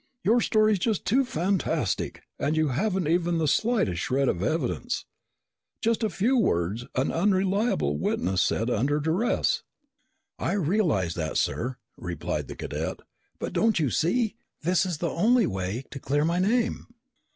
[0.23, 5.05] "Your story is just too fantastic and you haven't even the slightest shred of evidence.
[5.79, 9.61] Just a few words an unreliable witness said under duress."
[10.39, 13.01] "I realize that, sir," replied the cadet.
[13.37, 14.37] "But don't you see?
[14.63, 16.87] This is the only way to clear my name."